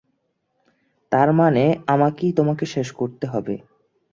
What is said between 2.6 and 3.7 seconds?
শেষ করতে হবে।